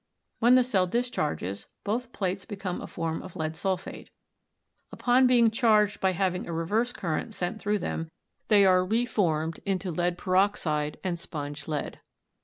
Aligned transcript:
When 0.39 0.55
the 0.55 0.63
cell 0.63 0.87
discharges, 0.87 1.67
both 1.83 2.11
plates 2.11 2.43
become 2.43 2.81
a 2.81 2.87
form 2.87 3.21
of 3.21 3.35
lead 3.35 3.55
sulphate. 3.55 4.09
Upon 4.91 5.27
being 5.27 5.51
charged 5.51 6.01
by 6.01 6.13
having 6.13 6.47
a 6.47 6.53
reverse 6.53 6.91
current 6.91 7.35
sent 7.35 7.61
through 7.61 7.77
them, 7.77 8.09
they 8.47 8.65
are 8.65 8.83
reformed 8.83 9.59
into 9.63 9.91
lead 9.91 10.17
peroxide 10.17 10.97
and 11.03 11.19
sponge 11.19 11.67
lead. 11.67 11.99